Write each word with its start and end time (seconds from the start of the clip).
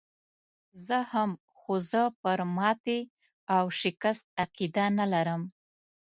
زه 0.85 0.97
هم، 1.11 1.31
خو 1.57 1.73
زه 1.91 2.01
پر 2.21 2.39
ماتې 2.55 2.99
او 3.55 3.65
شکست 3.81 4.25
عقیده 4.43 4.85
نه 4.99 5.05
لرم. 5.13 5.41